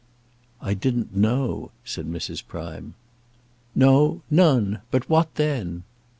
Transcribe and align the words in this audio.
"I 0.61 0.73
didn't 0.73 1.15
know," 1.15 1.69
said 1.85 2.07
Mrs. 2.07 2.41
Prime. 2.47 2.95
"No; 3.75 4.23
none. 4.31 4.79
But 4.89 5.07
what 5.11 5.35
then?" 5.35 5.83